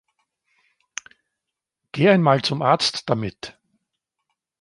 Gehe 1.91 2.09
einmal 2.11 2.41
zum 2.41 2.63
Arzt 2.63 3.07
damit. 3.07 3.55